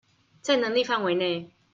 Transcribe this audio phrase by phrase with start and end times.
[0.41, 1.51] 在能力範圍內